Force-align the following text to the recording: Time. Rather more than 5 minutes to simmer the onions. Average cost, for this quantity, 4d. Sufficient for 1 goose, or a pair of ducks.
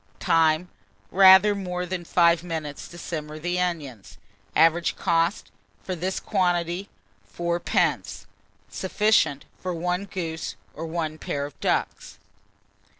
Time. 0.19 0.69
Rather 1.11 1.53
more 1.53 1.85
than 1.85 2.03
5 2.03 2.41
minutes 2.41 2.87
to 2.87 2.97
simmer 2.97 3.37
the 3.37 3.59
onions. 3.59 4.17
Average 4.55 4.95
cost, 4.95 5.51
for 5.83 5.93
this 5.93 6.19
quantity, 6.19 6.89
4d. 7.37 8.25
Sufficient 8.67 9.45
for 9.59 9.75
1 9.75 10.05
goose, 10.05 10.55
or 10.73 11.05
a 11.05 11.17
pair 11.19 11.45
of 11.45 11.59
ducks. 11.59 12.17